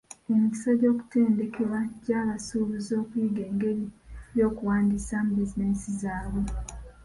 Emiskisa 0.31 0.71
gy'okutendekebwa 0.79 1.79
gya 2.03 2.19
basuubuzi 2.27 2.91
okuyiga 3.01 3.41
engeri 3.49 3.85
y'okuwandisaamu 4.37 5.31
bizinesi 5.39 5.89
zaabwe. 6.01 6.43